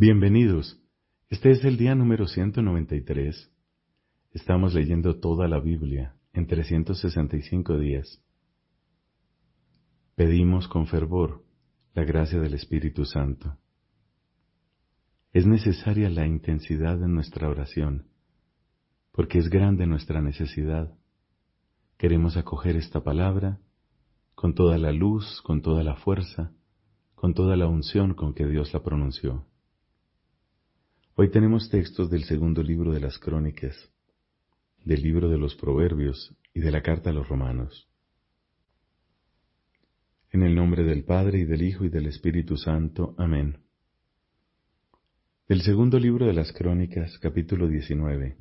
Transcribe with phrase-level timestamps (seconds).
[0.00, 0.80] Bienvenidos.
[1.28, 3.52] Este es el día número 193.
[4.32, 8.24] Estamos leyendo toda la Biblia en 365 días.
[10.14, 11.44] Pedimos con fervor
[11.92, 13.58] la gracia del Espíritu Santo.
[15.34, 18.06] Es necesaria la intensidad en nuestra oración,
[19.12, 20.96] porque es grande nuestra necesidad.
[21.98, 23.60] Queremos acoger esta palabra
[24.34, 26.54] con toda la luz, con toda la fuerza,
[27.14, 29.49] con toda la unción con que Dios la pronunció.
[31.16, 33.76] Hoy tenemos textos del segundo libro de las Crónicas,
[34.84, 37.88] del libro de los Proverbios y de la carta a los Romanos.
[40.30, 43.14] En el nombre del Padre y del Hijo y del Espíritu Santo.
[43.18, 43.58] Amén.
[45.48, 48.36] Del segundo libro de las Crónicas, capítulo 19.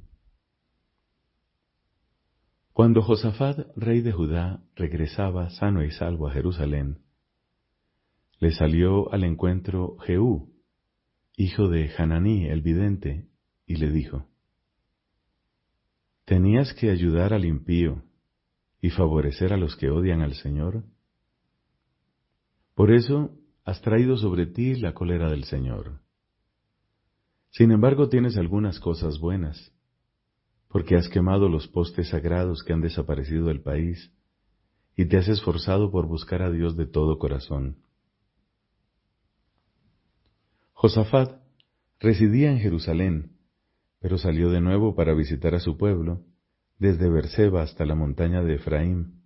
[2.72, 7.00] Cuando Josafat, rey de Judá, regresaba sano y salvo a Jerusalén,
[8.40, 10.59] le salió al encuentro Jehú,
[11.40, 13.30] hijo de Hananí el vidente,
[13.66, 14.28] y le dijo,
[16.26, 18.04] ¿Tenías que ayudar al impío
[18.82, 20.84] y favorecer a los que odian al Señor?
[22.76, 23.32] Por eso
[23.64, 26.02] has traído sobre ti la cólera del Señor.
[27.52, 29.74] Sin embargo, tienes algunas cosas buenas,
[30.68, 34.12] porque has quemado los postes sagrados que han desaparecido del país
[34.98, 37.78] y te has esforzado por buscar a Dios de todo corazón.
[40.82, 41.42] Josafat
[42.00, 43.36] residía en Jerusalén,
[44.00, 46.24] pero salió de nuevo para visitar a su pueblo,
[46.78, 49.26] desde Berseba hasta la montaña de Efraín,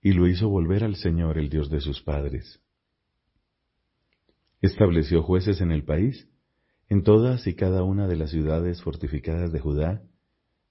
[0.00, 2.62] y lo hizo volver al Señor, el Dios de sus padres.
[4.62, 6.26] Estableció jueces en el país,
[6.88, 10.02] en todas y cada una de las ciudades fortificadas de Judá,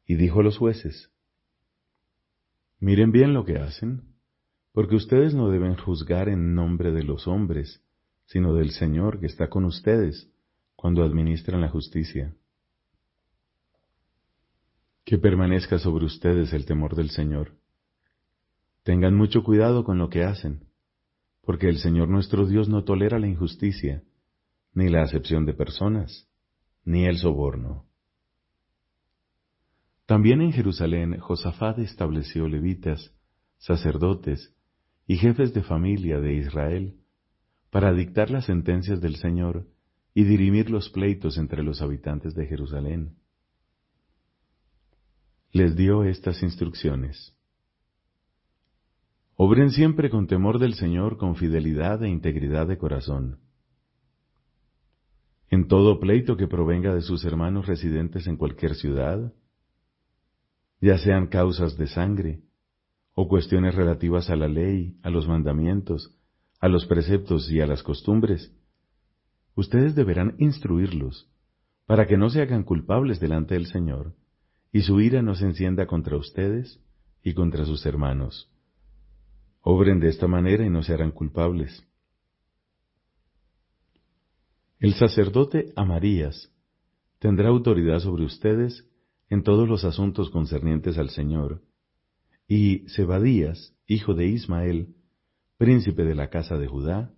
[0.08, 1.12] y dijo a los jueces,
[2.80, 4.16] Miren bien lo que hacen,
[4.72, 7.84] porque ustedes no deben juzgar en nombre de los hombres,
[8.32, 10.30] sino del Señor que está con ustedes
[10.78, 12.34] cuando administran la justicia.
[15.04, 17.58] Que permanezca sobre ustedes el temor del Señor.
[18.84, 20.64] Tengan mucho cuidado con lo que hacen,
[21.42, 24.02] porque el Señor nuestro Dios no tolera la injusticia,
[24.74, 26.30] ni la acepción de personas,
[26.86, 27.86] ni el soborno.
[30.06, 33.14] También en Jerusalén Josafat estableció levitas,
[33.58, 34.56] sacerdotes
[35.06, 37.01] y jefes de familia de Israel,
[37.72, 39.66] para dictar las sentencias del Señor
[40.14, 43.16] y dirimir los pleitos entre los habitantes de Jerusalén.
[45.54, 47.36] Les dio estas instrucciones.
[49.36, 53.40] Obren siempre con temor del Señor, con fidelidad e integridad de corazón.
[55.50, 59.34] En todo pleito que provenga de sus hermanos residentes en cualquier ciudad,
[60.82, 62.42] ya sean causas de sangre,
[63.14, 66.18] o cuestiones relativas a la ley, a los mandamientos,
[66.62, 68.56] a los preceptos y a las costumbres,
[69.56, 71.28] ustedes deberán instruirlos,
[71.88, 74.14] para que no se hagan culpables delante del Señor,
[74.72, 76.80] y su ira no se encienda contra ustedes
[77.24, 78.50] y contra sus hermanos.
[79.62, 81.84] Obren de esta manera y no se harán culpables.
[84.80, 86.52] El sacerdote Amarías
[87.20, 88.88] tendrá autoridad sobre ustedes
[89.30, 91.62] en todos los asuntos concernientes al Señor,
[92.48, 94.96] y Zebadías, hijo de Ismael,
[95.62, 97.14] príncipe de la casa de Judá,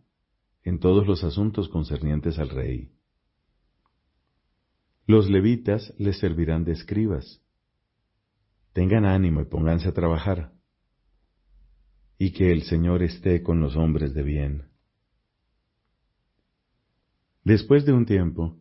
[0.63, 2.91] en todos los asuntos concernientes al rey.
[5.07, 7.41] Los levitas les servirán de escribas.
[8.73, 10.51] Tengan ánimo y pónganse a trabajar,
[12.17, 14.63] y que el Señor esté con los hombres de bien.
[17.45, 18.59] Después de un tiempo,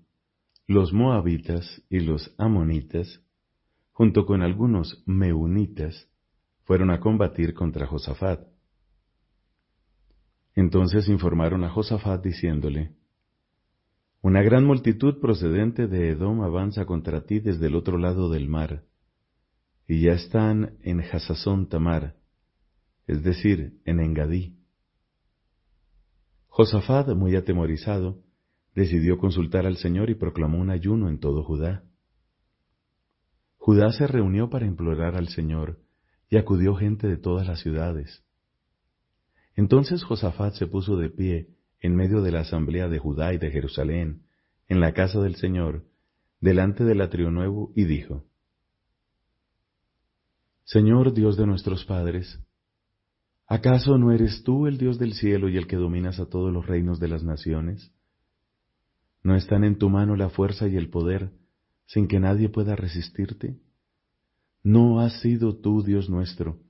[0.69, 3.20] los moabitas y los amonitas,
[3.91, 6.09] junto con algunos meunitas,
[6.62, 8.51] fueron a combatir contra Josafat.
[10.54, 12.94] Entonces informaron a Josafat diciéndole,
[14.20, 18.84] Una gran multitud procedente de Edom avanza contra ti desde el otro lado del mar,
[19.88, 22.16] y ya están en Hasazón Tamar,
[23.06, 24.58] es decir, en Engadí.
[26.48, 28.22] Josafat, muy atemorizado,
[28.74, 31.84] decidió consultar al Señor y proclamó un ayuno en todo Judá.
[33.56, 35.78] Judá se reunió para implorar al Señor,
[36.28, 38.25] y acudió gente de todas las ciudades.
[39.54, 41.49] Entonces Josafat se puso de pie
[41.81, 44.22] en medio de la asamblea de Judá y de Jerusalén,
[44.69, 45.84] en la casa del Señor,
[46.40, 48.25] delante del atrio nuevo, y dijo,
[50.64, 52.40] Señor Dios de nuestros padres,
[53.46, 56.66] ¿acaso no eres tú el Dios del cielo y el que dominas a todos los
[56.66, 57.93] reinos de las naciones?
[59.22, 61.32] ¿No están en tu mano la fuerza y el poder
[61.87, 63.60] sin que nadie pueda resistirte?
[64.62, 66.62] ¿No has sido tú, Dios nuestro,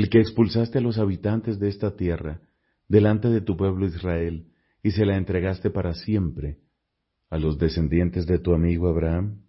[0.00, 2.40] el que expulsaste a los habitantes de esta tierra
[2.88, 4.46] delante de tu pueblo Israel
[4.82, 6.56] y se la entregaste para siempre
[7.28, 9.42] a los descendientes de tu amigo Abraham?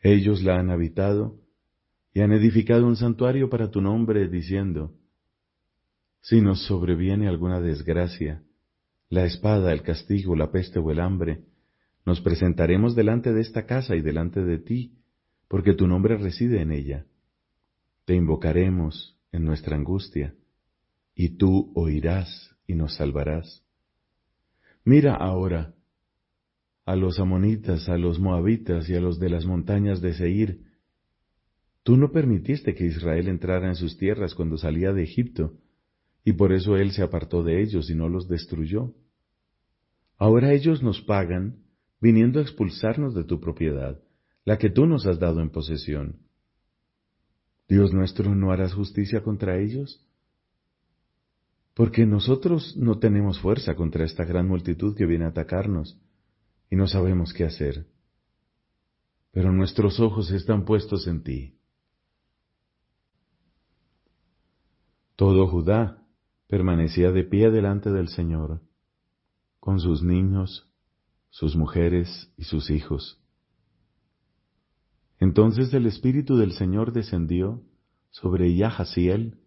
[0.00, 1.40] Ellos la han habitado
[2.14, 4.94] y han edificado un santuario para tu nombre, diciendo,
[6.20, 8.44] Si nos sobreviene alguna desgracia,
[9.08, 11.42] la espada, el castigo, la peste o el hambre,
[12.06, 14.96] nos presentaremos delante de esta casa y delante de ti,
[15.48, 17.06] porque tu nombre reside en ella.
[18.04, 20.34] Te invocaremos en nuestra angustia,
[21.14, 23.62] y tú oirás y nos salvarás.
[24.84, 25.74] Mira ahora
[26.84, 30.62] a los amonitas, a los moabitas y a los de las montañas de Seir.
[31.84, 35.58] Tú no permitiste que Israel entrara en sus tierras cuando salía de Egipto,
[36.24, 38.94] y por eso él se apartó de ellos y no los destruyó.
[40.16, 41.62] Ahora ellos nos pagan
[42.00, 44.00] viniendo a expulsarnos de tu propiedad,
[44.44, 46.16] la que tú nos has dado en posesión.
[47.68, 50.04] Dios nuestro, ¿no harás justicia contra ellos?
[51.74, 55.98] Porque nosotros no tenemos fuerza contra esta gran multitud que viene a atacarnos,
[56.70, 57.86] y no sabemos qué hacer.
[59.30, 61.58] Pero nuestros ojos están puestos en ti.
[65.16, 66.02] Todo Judá
[66.48, 68.60] permanecía de pie delante del Señor,
[69.60, 70.68] con sus niños,
[71.30, 73.21] sus mujeres y sus hijos.
[75.22, 77.62] Entonces el Espíritu del Señor descendió
[78.10, 79.38] sobre Yahaziel,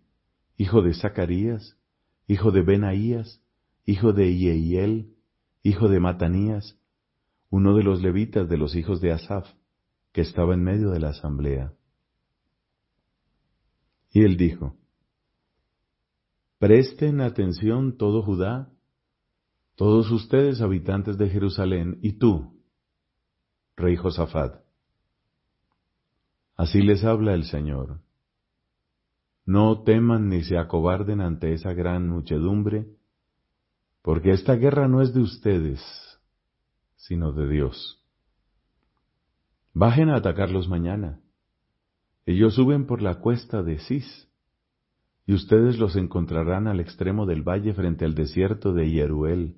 [0.55, 1.77] hijo de Zacarías,
[2.27, 3.43] hijo de Benaías,
[3.83, 5.13] hijo de Yehiel,
[5.63, 6.79] hijo de Matanías,
[7.49, 9.49] uno de los levitas de los hijos de Asaf,
[10.13, 11.73] que estaba en medio de la asamblea.
[14.13, 14.77] Y él dijo,
[16.57, 18.71] Presten atención todo Judá
[19.75, 22.63] todos ustedes habitantes de Jerusalén, y tú,
[23.75, 24.64] rey Josafat.
[26.55, 27.99] Así les habla el Señor.
[29.45, 32.87] No teman ni se acobarden ante esa gran muchedumbre,
[34.01, 35.81] porque esta guerra no es de ustedes,
[36.95, 38.01] sino de Dios.
[39.73, 41.19] Bajen a atacarlos mañana.
[42.25, 44.27] Ellos suben por la cuesta de Cis,
[45.27, 49.55] y ustedes los encontrarán al extremo del valle frente al desierto de Yeruel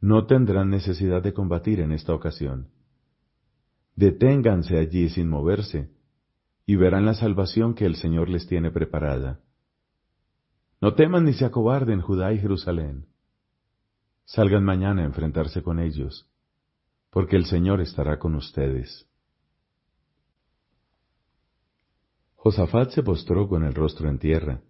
[0.00, 2.68] no tendrán necesidad de combatir en esta ocasión.
[3.96, 5.90] Deténganse allí sin moverse,
[6.66, 9.40] y verán la salvación que el Señor les tiene preparada.
[10.80, 13.06] No teman ni se acobarden Judá y Jerusalén.
[14.24, 16.30] Salgan mañana a enfrentarse con ellos,
[17.10, 19.06] porque el Señor estará con ustedes.
[22.36, 24.62] Josafat se postró con el rostro en tierra,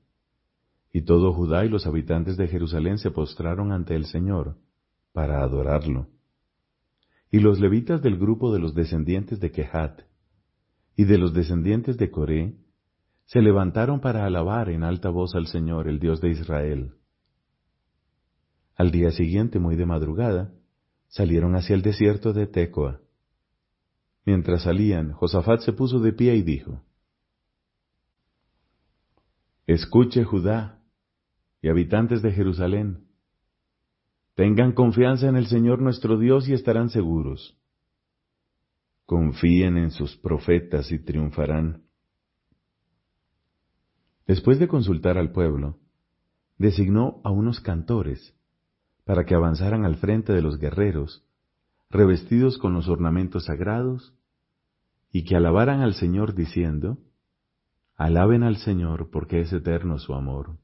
[0.93, 4.57] y todo Judá y los habitantes de Jerusalén se postraron ante el Señor,
[5.13, 6.09] para adorarlo.
[7.31, 10.03] Y los levitas del grupo de los descendientes de Kehat
[10.97, 12.57] y de los descendientes de Coré
[13.27, 16.95] se levantaron para alabar en alta voz al Señor, el Dios de Israel.
[18.75, 20.53] Al día siguiente, muy de madrugada,
[21.07, 23.01] salieron hacia el desierto de Tecoa.
[24.25, 26.83] Mientras salían, Josafat se puso de pie y dijo,
[29.67, 30.83] Escuche Judá
[31.63, 33.07] y habitantes de Jerusalén,
[34.41, 37.59] Tengan confianza en el Señor nuestro Dios y estarán seguros.
[39.05, 41.83] Confíen en sus profetas y triunfarán.
[44.27, 45.77] Después de consultar al pueblo,
[46.57, 48.35] designó a unos cantores
[49.05, 51.23] para que avanzaran al frente de los guerreros,
[51.91, 54.15] revestidos con los ornamentos sagrados,
[55.13, 56.97] y que alabaran al Señor diciendo,
[57.95, 60.57] Alaben al Señor porque es eterno su amor.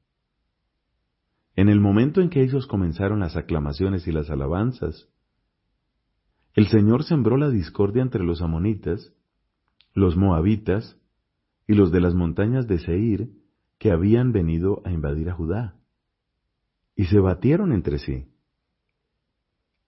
[1.56, 5.08] En el momento en que ellos comenzaron las aclamaciones y las alabanzas,
[6.54, 9.14] el Señor sembró la discordia entre los amonitas,
[9.94, 10.98] los moabitas
[11.66, 13.30] y los de las montañas de Seir
[13.78, 15.76] que habían venido a invadir a Judá,
[16.94, 18.26] y se batieron entre sí.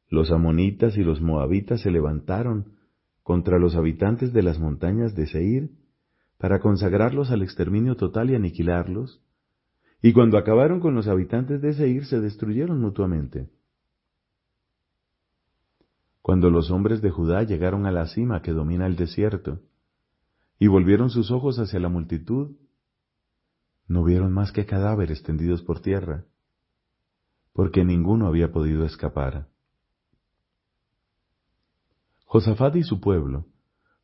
[0.08, 2.76] Los amonitas y los moabitas se levantaron
[3.22, 5.70] contra los habitantes de las montañas de Seir
[6.38, 9.22] para consagrarlos al exterminio total y aniquilarlos,
[10.00, 13.50] y cuando acabaron con los habitantes de Seir se destruyeron mutuamente.
[16.22, 19.60] Cuando los hombres de Judá llegaron a la cima que domina el desierto,
[20.58, 22.56] y volvieron sus ojos hacia la multitud,
[23.86, 26.24] no vieron más que cadáveres tendidos por tierra,
[27.52, 29.48] porque ninguno había podido escapar.
[32.24, 33.46] Josafat y su pueblo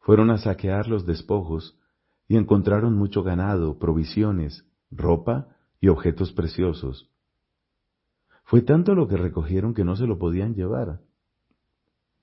[0.01, 1.79] fueron a saquear los despojos
[2.27, 5.54] y encontraron mucho ganado, provisiones, ropa
[5.85, 7.11] y objetos preciosos.
[8.45, 11.03] Fue tanto lo que recogieron que no se lo podían llevar.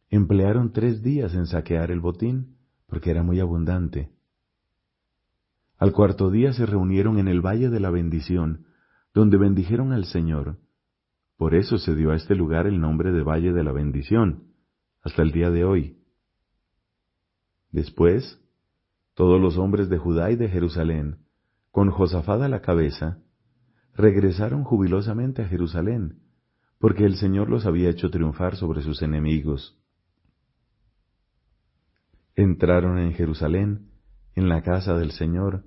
[0.10, 4.10] Emplearon tres días en saquear el botín, porque era muy abundante.
[5.78, 8.66] Al cuarto día se reunieron en el Valle de la Bendición,
[9.14, 10.58] donde bendijeron al Señor,
[11.38, 14.46] Por eso se dio a este lugar el nombre de Valle de la Bendición,
[15.04, 16.00] hasta el día de hoy.
[17.72, 18.42] Después,
[19.14, 21.18] todos los hombres de Judá y de Jerusalén,
[21.70, 23.20] con Josafat a la cabeza,
[23.96, 26.20] regresaron jubilosamente a Jerusalén,
[26.80, 29.78] porque el Señor los había hecho triunfar sobre sus enemigos.
[32.36, 33.92] Entraron en Jerusalén,
[34.36, 35.64] en la casa del Señor,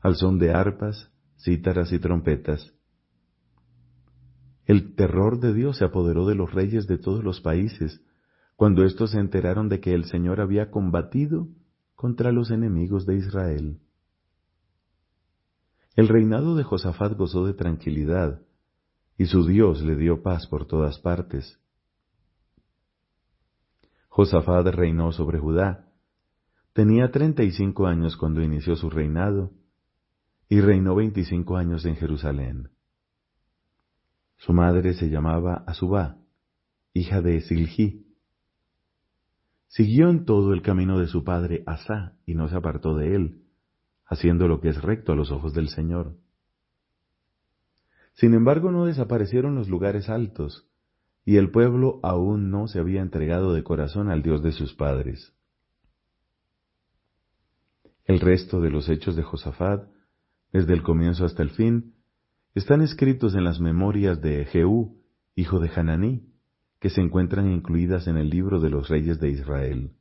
[0.00, 2.74] al son de arpas, cítaras y trompetas.
[4.66, 8.02] El terror de Dios se apoderó de los reyes de todos los países,
[8.56, 11.48] cuando éstos se enteraron de que el Señor había combatido
[11.94, 13.80] contra los enemigos de Israel.
[16.00, 18.40] El reinado de Josafat gozó de tranquilidad,
[19.18, 21.60] y su Dios le dio paz por todas partes.
[24.08, 25.92] Josafat reinó sobre Judá.
[26.72, 29.52] Tenía treinta y cinco años cuando inició su reinado,
[30.48, 32.70] y reinó veinticinco años en Jerusalén.
[34.38, 36.16] Su madre se llamaba Asubá,
[36.94, 38.06] hija de Siljí.
[39.68, 43.39] Siguió en todo el camino de su padre Asá y no se apartó de él,
[44.10, 46.16] haciendo lo que es recto a los ojos del Señor.
[48.12, 50.68] Sin embargo, no desaparecieron los lugares altos,
[51.24, 55.32] y el pueblo aún no se había entregado de corazón al Dios de sus padres.
[58.04, 59.88] El resto de los hechos de Josafat
[60.52, 61.94] desde el comienzo hasta el fin,
[62.54, 65.00] están escritos en las memorias de Jehú,
[65.36, 66.26] hijo de Hananí,
[66.80, 69.92] que se encuentran incluidas en el libro de los reyes de Israel.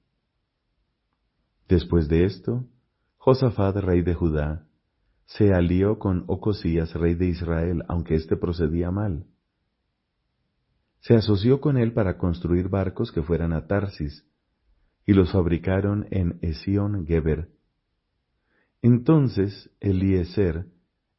[1.67, 2.65] Después de esto,
[3.19, 4.65] Josafat, rey de Judá,
[5.25, 9.27] se alió con Ocosías, rey de Israel, aunque éste procedía mal.
[11.01, 14.25] Se asoció con él para construir barcos que fueran a Tarsis,
[15.05, 17.49] y los fabricaron en Esión Geber,
[18.81, 20.67] entonces Eliezer,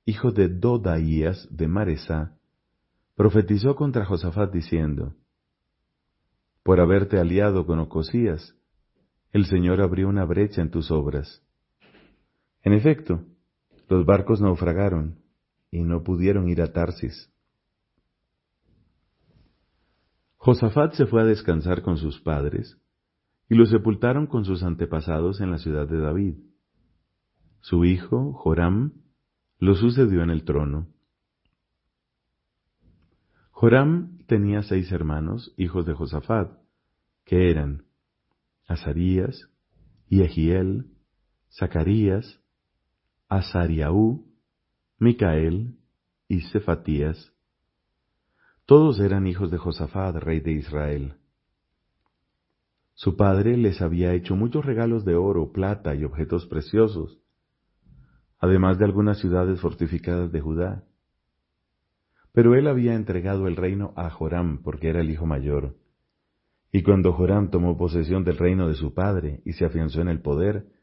[0.07, 2.39] hijo de Dodaías de Maresá,
[3.15, 5.15] profetizó contra Josafat diciendo,
[6.63, 8.57] Por haberte aliado con Ocosías,
[9.33, 11.43] el Señor abrió una brecha en tus obras.
[12.63, 13.25] En efecto,
[13.89, 15.19] los barcos naufragaron
[15.71, 17.33] y no pudieron ir a Tarsis.
[20.37, 22.79] Josafat se fue a descansar con sus padres
[23.49, 26.35] y lo sepultaron con sus antepasados en la ciudad de David.
[27.61, 28.93] Su hijo, Joram,
[29.59, 30.89] lo sucedió en el trono.
[33.51, 36.51] Joram tenía seis hermanos, hijos de Josafat,
[37.25, 37.85] que eran
[38.67, 39.51] Azarías,
[40.09, 40.87] Yehiel,
[41.51, 42.41] Zacarías,
[43.31, 44.27] Azariaú,
[44.99, 45.79] Micael
[46.27, 47.33] y Cefatías.
[48.67, 51.15] Todos eran hijos de Josafat, rey de Israel.
[52.95, 57.21] Su padre les había hecho muchos regalos de oro, plata y objetos preciosos,
[58.41, 60.85] además de algunas ciudades fortificadas de Judá.
[62.33, 65.77] Pero él había entregado el reino a Joram porque era el hijo mayor.
[66.73, 70.21] Y cuando Joram tomó posesión del reino de su padre y se afianzó en el
[70.21, 70.80] poder,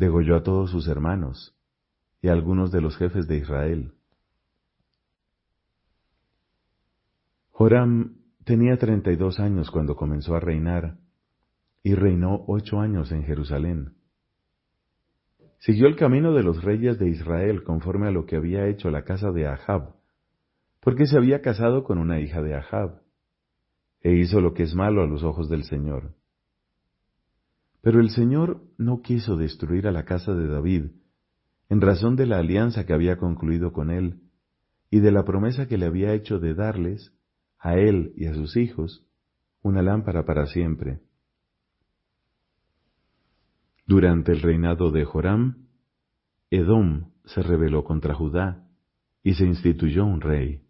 [0.00, 1.54] degolló a todos sus hermanos
[2.22, 3.92] y a algunos de los jefes de Israel.
[7.50, 10.96] Joram tenía treinta y dos años cuando comenzó a reinar,
[11.82, 13.94] y reinó ocho años en Jerusalén.
[15.58, 19.04] Siguió el camino de los reyes de Israel conforme a lo que había hecho la
[19.04, 19.96] casa de Ahab,
[20.80, 23.02] porque se había casado con una hija de Ahab,
[24.00, 26.14] e hizo lo que es malo a los ojos del Señor.
[27.82, 30.90] Pero el Señor no quiso destruir a la casa de David,
[31.68, 34.20] en razón de la alianza que había concluido con él,
[34.90, 37.12] y de la promesa que le había hecho de darles,
[37.58, 39.06] a él y a sus hijos,
[39.62, 41.00] una lámpara para siempre.
[43.86, 45.66] Durante el reinado de Joram,
[46.50, 48.66] Edom se rebeló contra Judá
[49.22, 50.62] y se instituyó un rey.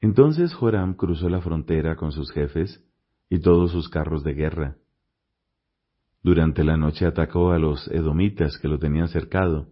[0.00, 2.84] Entonces Joram cruzó la frontera con sus jefes
[3.28, 4.76] y todos sus carros de guerra.
[6.22, 9.68] Durante la noche atacó a los edomitas que lo tenían cercado,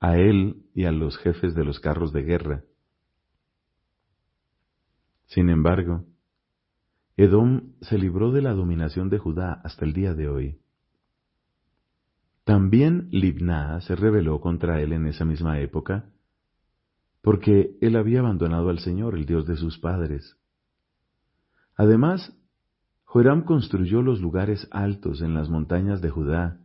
[0.00, 2.64] a él y a los jefes de los carros de guerra.
[5.26, 6.04] Sin embargo,
[7.16, 10.58] Edom se libró de la dominación de Judá hasta el día de hoy.
[12.44, 16.10] También Libna se rebeló contra él en esa misma época,
[17.22, 20.36] porque él había abandonado al Señor, el Dios de sus padres.
[21.76, 22.36] Además,
[23.12, 26.58] Joram construyó los lugares altos en las montañas de Judá,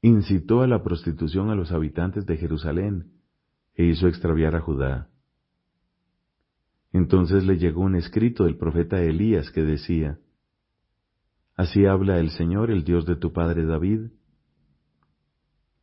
[0.00, 3.14] incitó a la prostitución a los habitantes de Jerusalén
[3.74, 5.08] e hizo extraviar a Judá.
[6.92, 10.20] Entonces le llegó un escrito del profeta Elías que decía,
[11.56, 14.12] Así habla el Señor, el Dios de tu padre David,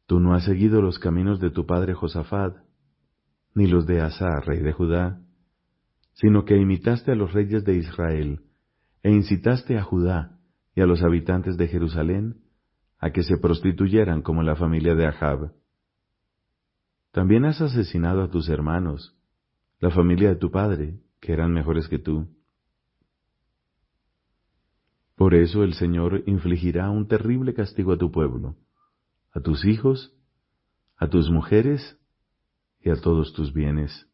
[0.05, 2.55] Tú no has seguido los caminos de tu padre Josafat,
[3.53, 5.19] ni los de Asa, rey de Judá,
[6.13, 8.47] sino que imitaste a los reyes de Israel,
[9.08, 10.38] e incitaste a Judá
[10.76, 12.42] y a los habitantes de Jerusalén
[13.00, 15.54] a que se prostituyeran como la familia de Ahab.
[17.12, 19.18] También has asesinado a tus hermanos,
[19.80, 22.28] la familia de tu padre, que eran mejores que tú.
[25.16, 28.58] Por eso el Señor infligirá un terrible castigo a tu pueblo,
[29.32, 30.14] a tus hijos,
[30.98, 31.98] a tus mujeres
[32.82, 34.06] y a todos tus bienes.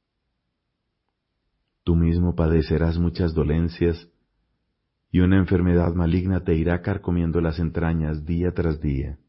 [1.83, 4.12] Tú mismo padecerás muchas dolencias,
[5.13, 9.19] y una enfermedad maligna te irá carcomiendo las entrañas día tras día.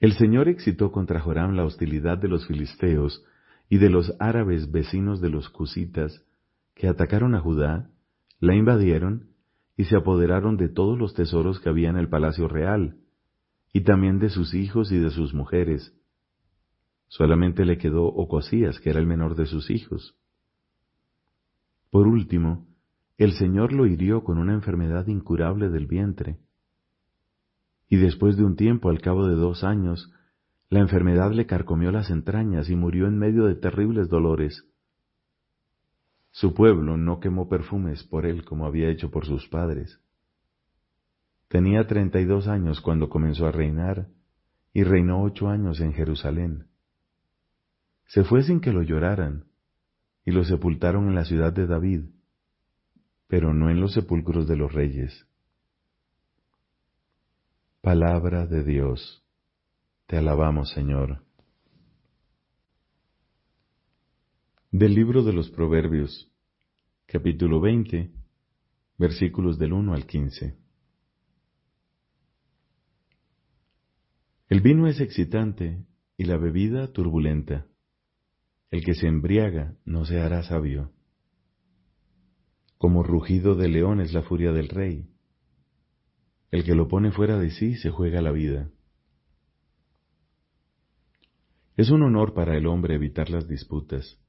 [0.00, 3.22] El Señor excitó contra Joram la hostilidad de los filisteos
[3.68, 6.24] y de los árabes vecinos de los cusitas,
[6.74, 7.90] que atacaron a Judá,
[8.40, 9.28] la invadieron
[9.76, 12.96] y se apoderaron de todos los tesoros que había en el palacio real,
[13.74, 15.94] y también de sus hijos y de sus mujeres.
[17.08, 20.16] Solamente le quedó Ocosías, que era el menor de sus hijos.
[21.94, 22.66] Por último,
[23.18, 26.40] el Señor lo hirió con una enfermedad incurable del vientre,
[27.88, 30.12] y después de un tiempo, al cabo de dos años,
[30.70, 34.68] la enfermedad le carcomió las entrañas y murió en medio de terribles dolores.
[36.32, 40.00] Su pueblo no quemó perfumes por él como había hecho por sus padres.
[41.46, 44.08] Tenía treinta y dos años cuando comenzó a reinar,
[44.72, 46.66] y reinó ocho años en Jerusalén.
[48.06, 49.44] Se fue sin que lo lloraran,
[50.24, 52.04] y lo sepultaron en la ciudad de David,
[53.28, 55.26] pero no en los sepulcros de los reyes.
[57.80, 59.22] Palabra de Dios.
[60.06, 61.22] Te alabamos, Señor.
[64.70, 66.30] Del libro de los Proverbios,
[67.06, 68.10] capítulo 20,
[68.98, 70.56] versículos del 1 al 15.
[74.48, 75.84] El vino es excitante
[76.16, 77.66] y la bebida turbulenta.
[78.70, 80.92] El que se embriaga no se hará sabio.
[82.78, 85.08] Como rugido de león es la furia del rey
[86.54, 88.70] el que lo pone fuera de sí se juega la vida.
[91.76, 94.20] Es un honor para el hombre evitar las disputas,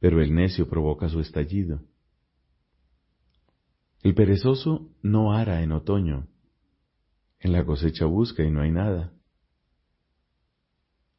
[0.00, 1.80] pero el necio provoca su estallido.
[4.02, 6.28] El perezoso no ara en otoño,
[7.40, 9.14] en la cosecha busca y no hay nada.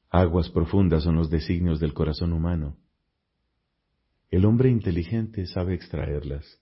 [0.10, 2.78] Aguas profundas son los designios del corazón humano.
[4.32, 6.60] El hombre inteligente sabe extraerlas.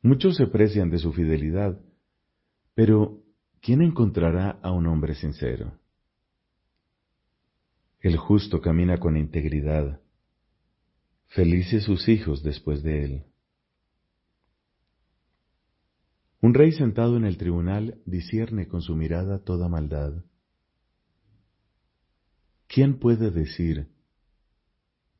[0.00, 1.80] Muchos se precian de su fidelidad,
[2.74, 3.22] pero
[3.60, 5.78] ¿quién encontrará a un hombre sincero?
[8.00, 10.00] El justo camina con integridad.
[11.28, 13.24] Felices sus hijos después de él.
[16.42, 20.22] Un rey sentado en el tribunal discierne con su mirada toda maldad.
[22.74, 23.88] ¿Quién puede decir,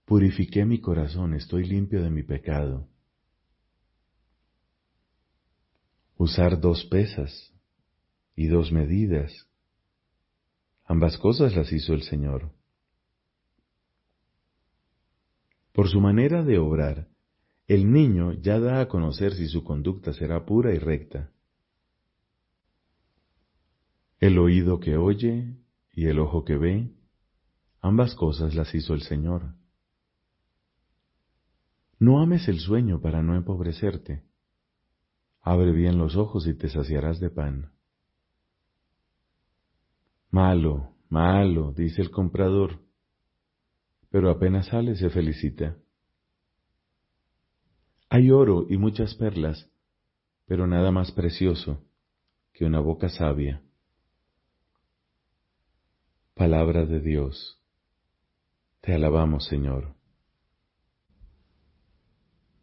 [0.04, 2.88] purifiqué mi corazón, estoy limpio de mi pecado?
[6.16, 7.52] usar dos pesas
[8.34, 9.32] y dos medidas.
[10.84, 12.52] Ambas cosas las hizo el Señor.
[15.72, 17.08] Por su manera de obrar,
[17.66, 21.30] el niño ya da a conocer si su conducta será pura y recta.
[24.18, 25.56] El oído que oye
[25.92, 26.90] y el ojo que ve,
[27.84, 29.54] ambas cosas las hizo el Señor.
[31.98, 34.24] No ames el sueño para no empobrecerte
[35.46, 37.70] Abre bien los ojos y te saciarás de pan.
[40.30, 42.80] Malo, malo, dice el comprador,
[44.08, 45.76] pero apenas sale se felicita.
[48.08, 49.70] Hay oro y muchas perlas,
[50.46, 51.84] pero nada más precioso
[52.54, 53.62] que una boca sabia.
[56.34, 57.60] Palabra de Dios.
[58.84, 59.94] Te alabamos, Señor.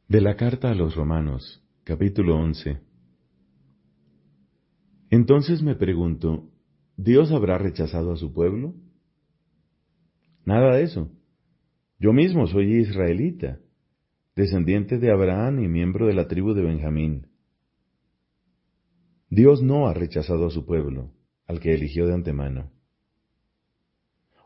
[0.07, 2.79] De la carta a los romanos, Capítulo 11
[5.09, 6.47] Entonces me pregunto,
[6.95, 8.75] ¿Dios habrá rechazado a su pueblo?
[10.45, 11.09] Nada de eso.
[11.97, 13.57] Yo mismo soy israelita,
[14.35, 17.31] descendiente de Abraham y miembro de la tribu de Benjamín.
[19.27, 21.15] Dios no ha rechazado a su pueblo,
[21.47, 22.71] al que eligió de antemano.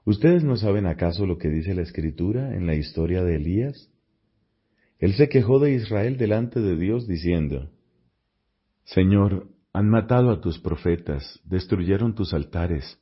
[0.05, 3.91] ¿Ustedes no saben acaso lo que dice la Escritura en la historia de Elías?
[4.99, 7.71] Él se quejó de Israel delante de Dios diciendo,
[8.83, 13.01] Señor, han matado a tus profetas, destruyeron tus altares.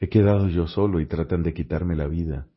[0.00, 2.48] He quedado yo solo y tratan de quitarme la vida.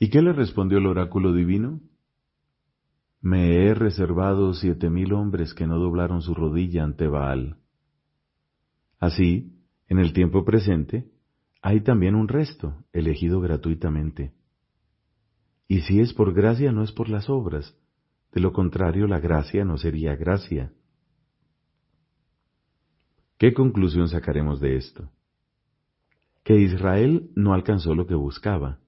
[0.00, 1.80] ¿Y qué le respondió el oráculo divino?
[3.20, 7.58] Me he reservado siete mil hombres que no doblaron su rodilla ante Baal.
[8.98, 9.52] Así,
[9.88, 11.06] en el tiempo presente,
[11.66, 14.32] hay también un resto, elegido gratuitamente.
[15.66, 17.76] Y si es por gracia, no es por las obras.
[18.30, 20.72] De lo contrario, la gracia no sería gracia.
[23.36, 25.10] ¿Qué conclusión sacaremos de esto?
[26.44, 28.78] Que Israel no alcanzó lo que buscaba,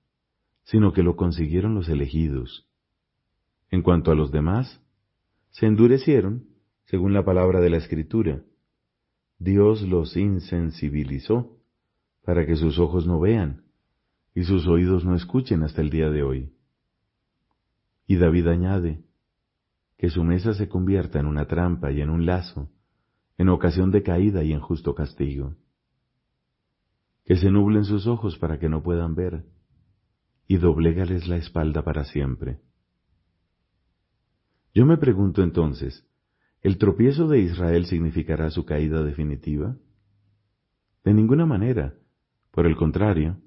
[0.62, 2.70] sino que lo consiguieron los elegidos.
[3.72, 4.80] En cuanto a los demás,
[5.50, 6.46] se endurecieron,
[6.84, 8.44] según la palabra de la Escritura.
[9.40, 11.57] Dios los insensibilizó
[12.28, 13.62] para que sus ojos no vean
[14.34, 16.52] y sus oídos no escuchen hasta el día de hoy.
[18.06, 19.02] Y David añade,
[19.96, 22.68] que su mesa se convierta en una trampa y en un lazo,
[23.38, 25.56] en ocasión de caída y en justo castigo.
[27.24, 29.46] Que se nublen sus ojos para que no puedan ver,
[30.46, 32.60] y doblégales la espalda para siempre.
[34.74, 36.06] Yo me pregunto entonces,
[36.60, 39.78] ¿el tropiezo de Israel significará su caída definitiva?
[41.04, 41.94] De ninguna manera,
[42.50, 43.40] por el contrario,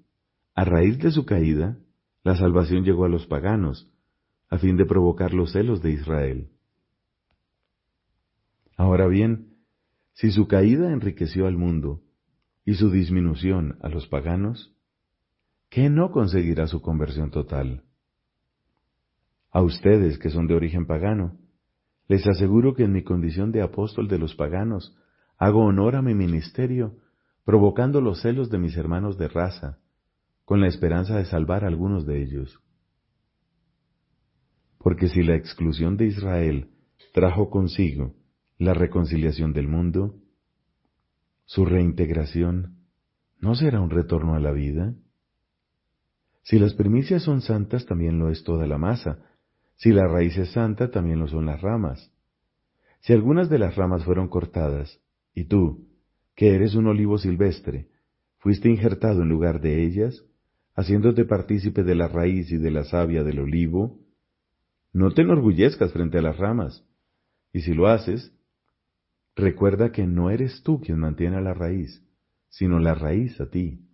[0.55, 1.77] a raíz de su caída,
[2.23, 3.91] la salvación llegó a los paganos,
[4.49, 6.49] a fin de provocar los celos de Israel.
[8.77, 9.55] Ahora bien,
[10.13, 12.01] si su caída enriqueció al mundo
[12.65, 14.75] y su disminución a los paganos,
[15.69, 17.83] ¿qué no conseguirá su conversión total?
[19.51, 21.37] A ustedes que son de origen pagano,
[22.07, 24.97] les aseguro que en mi condición de apóstol de los paganos
[25.37, 26.97] hago honor a mi ministerio
[27.43, 29.79] provocando los celos de mis hermanos de raza,
[30.45, 32.59] con la esperanza de salvar a algunos de ellos.
[34.77, 36.69] Porque si la exclusión de Israel
[37.13, 38.15] trajo consigo
[38.57, 40.15] la reconciliación del mundo,
[41.45, 42.77] su reintegración
[43.39, 44.93] no será un retorno a la vida.
[46.43, 49.19] Si las primicias son santas, también lo es toda la masa.
[49.75, 52.11] Si la raíz es santa, también lo son las ramas.
[53.01, 54.99] Si algunas de las ramas fueron cortadas,
[55.33, 55.87] y tú,
[56.41, 57.87] que eres un olivo silvestre,
[58.39, 60.25] fuiste injertado en lugar de ellas,
[60.73, 63.99] haciéndote partícipe de la raíz y de la savia del olivo,
[64.91, 66.83] no te enorgullezcas frente a las ramas,
[67.53, 68.35] y si lo haces,
[69.35, 72.03] recuerda que no eres tú quien mantiene a la raíz,
[72.49, 73.85] sino la raíz a ti.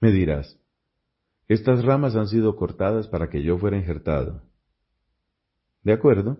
[0.00, 0.58] Me dirás,
[1.46, 4.40] estas ramas han sido cortadas para que yo fuera injertado.
[5.82, 6.38] De acuerdo,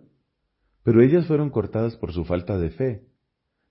[0.82, 3.13] pero ellas fueron cortadas por su falta de fe,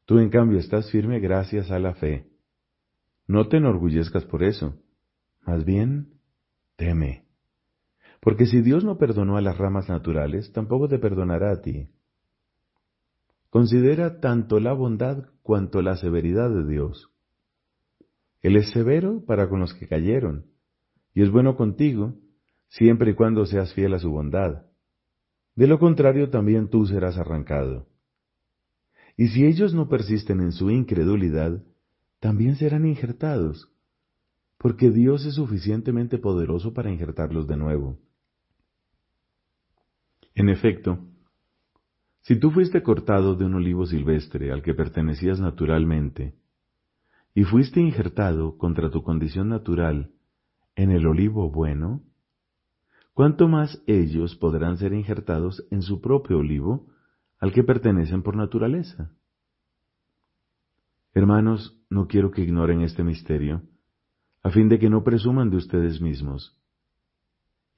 [0.05, 2.27] Tú en cambio estás firme gracias a la fe.
[3.27, 4.75] No te enorgullezcas por eso.
[5.45, 6.13] Más bien,
[6.75, 7.25] teme.
[8.19, 11.89] Porque si Dios no perdonó a las ramas naturales, tampoco te perdonará a ti.
[13.49, 17.11] Considera tanto la bondad cuanto la severidad de Dios.
[18.41, 20.47] Él es severo para con los que cayeron,
[21.13, 22.15] y es bueno contigo,
[22.67, 24.65] siempre y cuando seas fiel a su bondad.
[25.55, 27.87] De lo contrario, también tú serás arrancado.
[29.15, 31.63] Y si ellos no persisten en su incredulidad,
[32.19, 33.69] también serán injertados,
[34.57, 37.99] porque Dios es suficientemente poderoso para injertarlos de nuevo.
[40.35, 40.99] En efecto,
[42.21, 46.33] si tú fuiste cortado de un olivo silvestre al que pertenecías naturalmente,
[47.35, 50.11] y fuiste injertado contra tu condición natural
[50.75, 52.01] en el olivo bueno,
[53.13, 56.87] ¿cuánto más ellos podrán ser injertados en su propio olivo
[57.43, 59.11] al que pertenecen por naturaleza.
[61.13, 63.63] Hermanos, no quiero que ignoren este misterio,
[64.43, 66.57] a fin de que no presuman de ustedes mismos.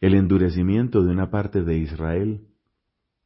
[0.02, 2.46] El endurecimiento de una parte de Israel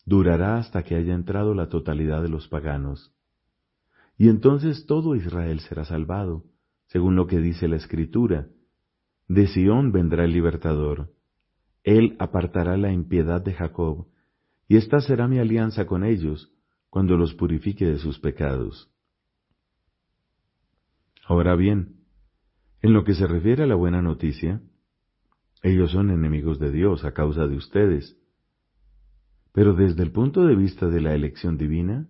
[0.06, 3.14] durará hasta que haya entrado la totalidad de los paganos.
[4.18, 6.46] Y entonces todo Israel será salvado,
[6.86, 8.48] según lo que dice la Escritura.
[9.28, 11.12] De Sión vendrá el libertador.
[11.84, 14.08] Él apartará la impiedad de Jacob
[14.70, 16.54] y esta será mi alianza con ellos
[16.92, 18.90] cuando los purifique de sus pecados.
[21.26, 22.06] Ahora bien,
[22.82, 24.62] en lo que se refiere a la buena noticia,
[25.64, 28.16] ellos son enemigos de Dios a causa de ustedes,
[29.54, 32.08] pero desde el punto de vista de la elección divina,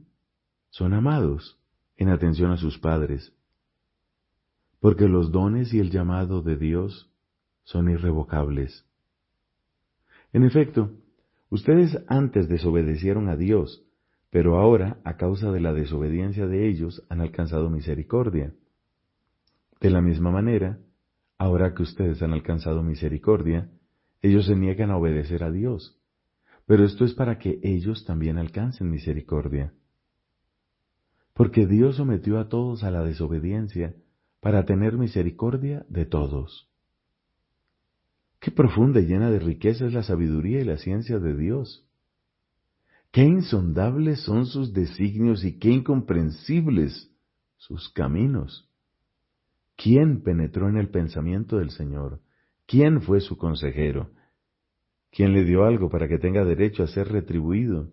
[0.70, 1.58] son amados
[1.96, 3.34] en atención a sus padres,
[4.82, 7.10] porque los dones y el llamado de Dios
[7.64, 8.86] son irrevocables.
[10.34, 10.92] En efecto,
[11.50, 13.84] Ustedes antes desobedecieron a Dios,
[14.30, 18.54] pero ahora, a causa de la desobediencia de ellos, han alcanzado misericordia.
[19.82, 20.80] De la misma manera,
[21.40, 23.72] ahora que ustedes han alcanzado misericordia,
[24.22, 26.00] ellos se niegan a obedecer a Dios.
[26.68, 29.74] Pero esto es para que ellos también alcancen misericordia.
[31.34, 33.96] Porque Dios sometió a todos a la desobediencia
[34.40, 36.69] para tener misericordia de todos.
[38.40, 41.86] Qué profunda y llena de riqueza es la sabiduría y la ciencia de Dios.
[43.12, 47.12] Qué insondables son sus designios y qué incomprensibles
[47.58, 48.70] sus caminos.
[49.76, 52.22] ¿Quién penetró en el pensamiento del Señor?
[52.66, 54.12] ¿Quién fue su consejero?
[55.12, 57.92] ¿Quién le dio algo para que tenga derecho a ser retribuido?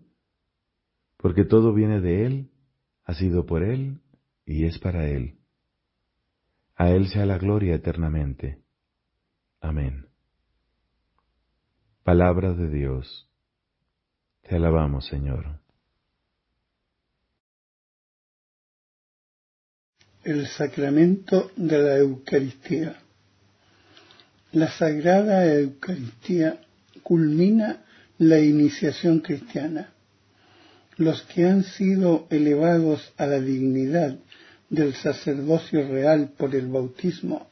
[1.17, 2.51] Porque todo viene de Él,
[3.03, 4.01] ha sido por Él
[4.45, 5.39] y es para Él.
[6.75, 8.61] A Él sea la gloria eternamente.
[9.59, 10.06] Amén.
[12.07, 13.27] Palabra de Dios.
[14.43, 15.59] Te alabamos, Señor.
[20.23, 22.95] El sacramento de la Eucaristía.
[24.53, 26.61] La Sagrada Eucaristía
[27.03, 27.83] culmina
[28.19, 29.91] la iniciación cristiana.
[30.95, 34.17] Los que han sido elevados a la dignidad
[34.69, 37.49] del sacerdocio real por el bautismo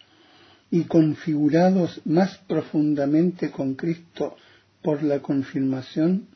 [0.75, 4.35] y configurados más profundamente con Cristo
[4.81, 6.27] por la confirmación,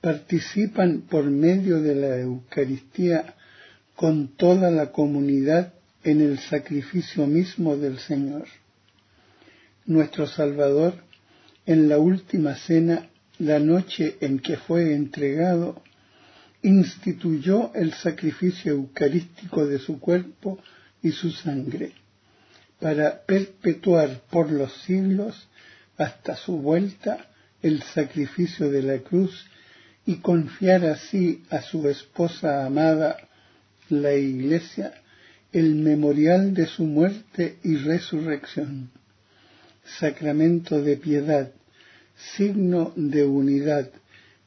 [0.00, 3.36] participan por medio de la Eucaristía
[3.94, 8.46] con toda la comunidad en el sacrificio mismo del Señor.
[9.86, 10.94] Nuestro Salvador,
[11.64, 15.80] en la última cena, la noche en que fue entregado,
[16.62, 20.58] instituyó el sacrificio eucarístico de su cuerpo
[21.04, 21.92] y su sangre,
[22.84, 25.48] para perpetuar por los siglos
[25.96, 27.30] hasta su vuelta
[27.62, 29.46] el sacrificio de la cruz
[30.04, 33.16] y confiar así a su esposa amada,
[33.88, 34.92] la Iglesia,
[35.50, 38.90] el memorial de su muerte y resurrección,
[39.98, 41.52] sacramento de piedad,
[42.36, 43.88] signo de unidad,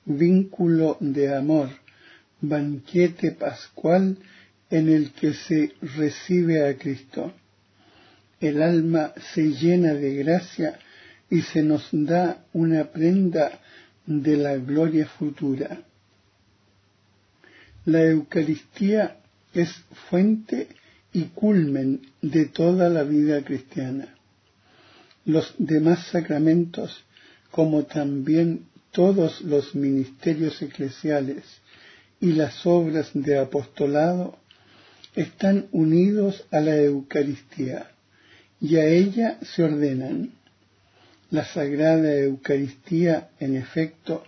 [0.06, 1.70] vínculo de amor,
[2.40, 4.16] banquete pascual
[4.70, 7.34] en el que se recibe a Cristo.
[8.40, 10.78] El alma se llena de gracia
[11.30, 13.60] y se nos da una prenda
[14.06, 15.82] de la gloria futura.
[17.86, 19.18] La Eucaristía
[19.54, 19.72] es
[20.10, 20.68] fuente
[21.14, 24.16] y culmen de toda la vida cristiana.
[25.26, 27.04] Los demás sacramentos,
[27.50, 31.44] como también todos los ministerios eclesiales,
[32.22, 34.38] y las obras de apostolado
[35.16, 37.92] están unidos a la Eucaristía
[38.60, 40.32] y a ella se ordenan.
[41.30, 44.24] La Sagrada Eucaristía, en efecto,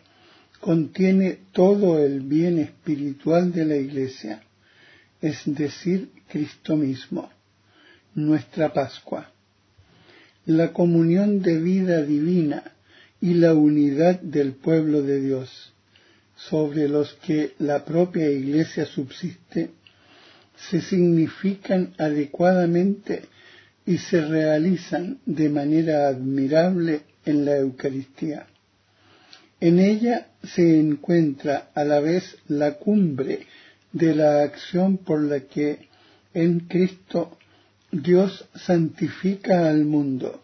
[0.59, 4.43] contiene todo el bien espiritual de la Iglesia,
[5.21, 7.29] es decir, Cristo mismo,
[8.15, 9.31] nuestra Pascua.
[10.45, 12.63] La comunión de vida divina
[13.21, 15.73] y la unidad del pueblo de Dios
[16.35, 19.71] sobre los que la propia Iglesia subsiste
[20.69, 23.23] se significan adecuadamente
[23.89, 28.45] y se realizan de manera admirable en la Eucaristía.
[29.59, 33.47] En ella se encuentra a la vez la cumbre
[33.91, 35.87] de la acción por la que
[36.35, 37.39] en Cristo
[37.91, 40.39] Dios santifica al mundo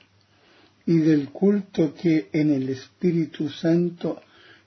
[0.87, 4.23] y del culto que en el Espíritu Santo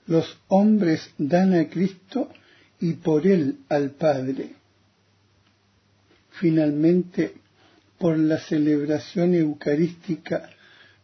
[0.07, 2.29] los hombres dan a Cristo
[2.79, 4.53] y por él al Padre.
[6.39, 7.33] Finalmente,
[7.99, 10.49] por la celebración eucarística,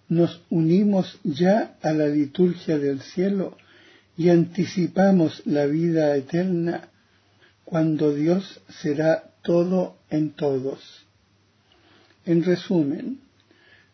[0.07, 3.57] nos unimos ya a la liturgia del cielo
[4.17, 6.89] y anticipamos la vida eterna
[7.65, 10.79] cuando Dios será todo en todos.
[12.25, 13.19] En resumen,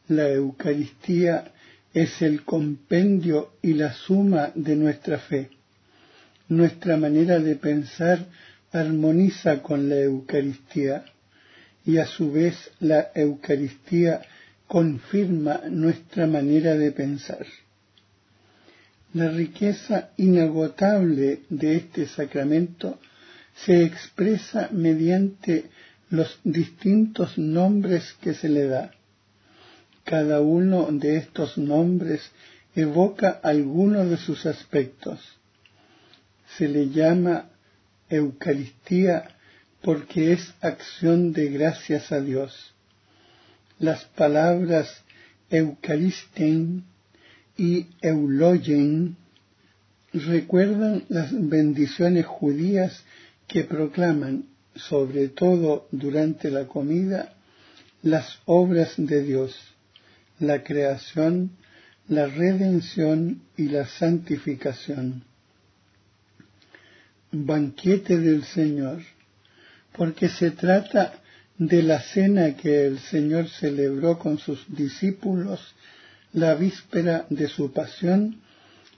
[0.07, 1.51] la Eucaristía
[1.93, 5.49] es el compendio y la suma de nuestra fe.
[6.49, 8.25] Nuestra manera de pensar
[8.71, 11.05] armoniza con la Eucaristía
[11.85, 14.21] y a su vez la Eucaristía
[14.67, 17.45] confirma nuestra manera de pensar.
[19.13, 22.99] La riqueza inagotable de este sacramento
[23.65, 25.65] se expresa mediante
[26.09, 28.91] los distintos nombres que se le da.
[30.03, 32.31] Cada uno de estos nombres
[32.75, 35.19] evoca alguno de sus aspectos.
[36.57, 37.49] Se le llama
[38.09, 39.35] Eucaristía
[39.81, 42.73] porque es acción de gracias a Dios.
[43.79, 45.03] Las palabras
[45.49, 46.83] Eucaristen
[47.57, 49.17] y Eulogen
[50.13, 53.03] recuerdan las bendiciones judías
[53.47, 57.33] que proclaman, sobre todo durante la comida,
[58.01, 59.55] las obras de Dios
[60.41, 61.51] la creación,
[62.07, 65.23] la redención y la santificación.
[67.31, 69.01] Banquete del Señor,
[69.97, 71.13] porque se trata
[71.58, 75.75] de la cena que el Señor celebró con sus discípulos
[76.34, 78.41] la víspera de su pasión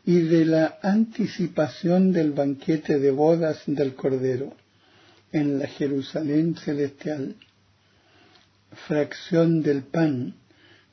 [0.06, 4.56] y de la anticipación del banquete de bodas del Cordero
[5.32, 7.36] en la Jerusalén celestial.
[8.88, 10.34] fracción del pan,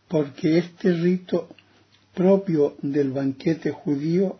[0.09, 1.49] porque este rito
[2.15, 4.39] propio del banquete judío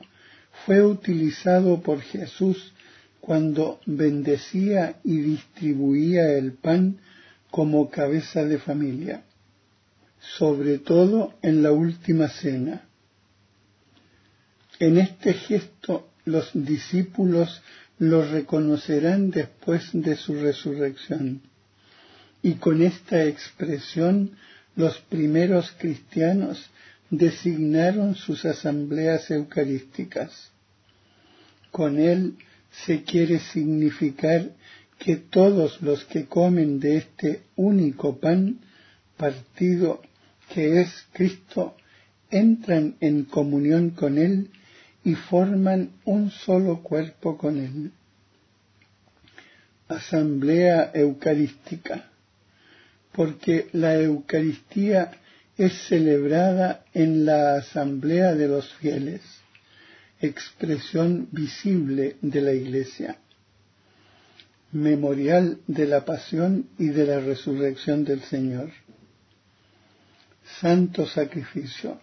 [0.67, 2.73] fue utilizado por Jesús
[3.21, 6.99] cuando bendecía y distribuía el pan
[7.51, 9.25] como cabeza de familia,
[10.37, 12.87] sobre todo en la última cena.
[14.79, 17.63] En este gesto los discípulos
[17.99, 21.43] lo reconocerán después de su resurrección.
[22.43, 24.33] Y con esta expresión
[24.77, 26.71] los primeros cristianos
[27.11, 30.51] designaron sus asambleas eucarísticas.
[31.71, 32.37] Con él
[32.71, 34.51] se quiere significar
[34.99, 38.61] que todos los que comen de este único pan
[39.17, 40.03] partido
[40.53, 41.77] que es Cristo
[42.31, 44.51] entran en comunión con Él
[45.05, 47.93] y forman un solo cuerpo con Él.
[49.89, 52.11] Asamblea Eucarística,
[53.13, 55.11] porque la Eucaristía
[55.57, 59.23] es celebrada en la Asamblea de los Fieles,
[60.21, 63.19] expresión visible de la Iglesia,
[64.73, 68.71] memorial de la pasión y de la resurrección del Señor.
[70.61, 72.01] Santo sacrificio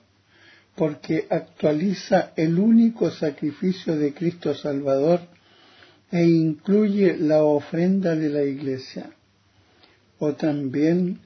[0.77, 5.21] porque actualiza el único sacrificio de Cristo Salvador
[6.11, 9.09] e incluye la ofrenda de la Iglesia,
[10.19, 11.19] o también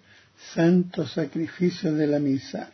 [0.53, 2.71] santo sacrificio de la misa,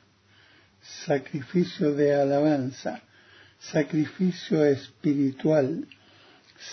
[1.05, 3.01] sacrificio de alabanza,
[3.59, 5.87] sacrificio espiritual,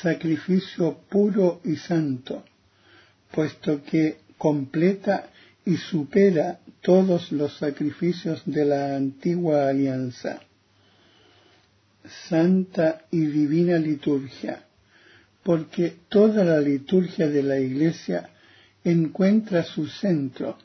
[0.02, 2.44] sacrificio puro y santo,
[3.30, 5.30] puesto que completa
[5.64, 10.40] y supera todos los sacrificios de la antigua alianza.
[12.28, 14.64] Santa y divina liturgia,
[15.42, 18.28] porque toda la liturgia de la Iglesia
[18.84, 20.58] encuentra su centro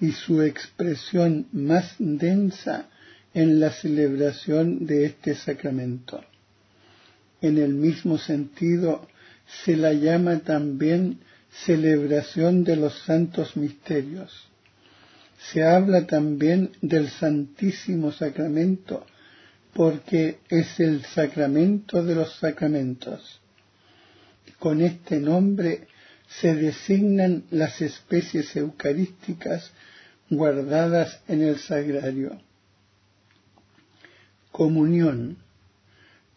[0.00, 2.90] y su expresión más densa
[3.34, 6.22] en la celebración de este sacramento.
[7.40, 9.08] En el mismo sentido,
[9.64, 11.20] se la llama también
[11.64, 14.48] celebración de los santos misterios.
[15.50, 19.04] Se habla también del Santísimo Sacramento
[19.74, 23.40] porque es el sacramento de los sacramentos.
[24.58, 25.88] Con este nombre
[26.40, 29.72] se designan las especies eucarísticas
[30.30, 32.38] guardadas en el sagrario.
[34.52, 35.38] Comunión,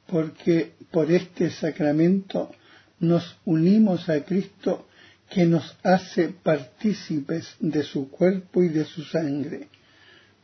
[0.08, 2.52] porque por este sacramento
[3.00, 4.88] nos unimos a Cristo
[5.30, 9.68] que nos hace partícipes de su cuerpo y de su sangre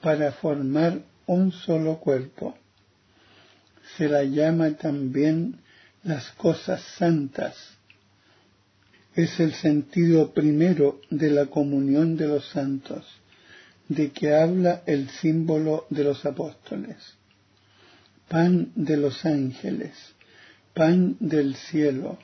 [0.02, 2.58] para formar un solo cuerpo.
[3.98, 5.60] Se la llama también
[6.04, 7.56] las cosas santas.
[9.16, 13.06] Es el sentido primero de la comunión de los santos,
[13.88, 16.98] de que habla el símbolo de los apóstoles.
[18.32, 19.92] Pan de los ángeles,
[20.74, 22.18] pan del cielo,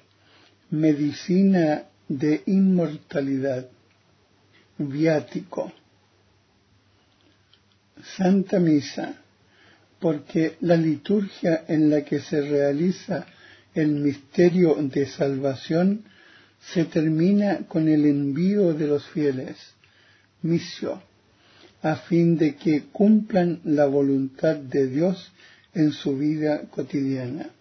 [0.70, 3.68] medicina de inmortalidad,
[4.78, 5.74] viático,
[8.16, 9.16] Santa Misa,
[10.00, 13.26] porque la liturgia en la que se realiza
[13.74, 16.06] el misterio de salvación
[16.72, 19.58] se termina con el envío de los fieles,
[20.42, 21.02] misio,
[21.82, 25.34] a fin de que cumplan la voluntad de Dios
[25.78, 27.52] en su vida cotidiana.